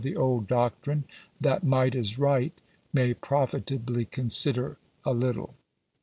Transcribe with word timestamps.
the 0.03 0.15
old 0.17 0.47
doctrine, 0.47 1.03
that 1.39 1.63
might 1.63 1.93
is 1.93 2.17
right, 2.17 2.59
may 2.91 3.13
profitably 3.13 4.03
consider 4.03 4.79
J 5.03 5.11
a 5.11 5.13
little. 5.13 5.53